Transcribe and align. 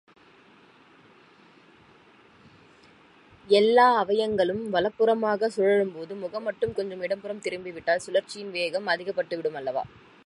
எல்லா 3.49 3.85
அவயங்களும் 3.97 4.63
வலப்புறமாகச் 4.69 5.55
சுழலும்போது 5.57 6.15
முகம் 6.15 6.43
மட்டும் 6.43 6.73
கொஞ்சம் 6.73 7.01
இடப்புறம் 7.01 7.39
திரும்பிவிட்டால் 7.39 8.03
சுழற்சியின் 8.07 8.51
வேகம் 8.51 8.87
அதிகப்பட்டுவிடுமல்லவா? 8.87 9.85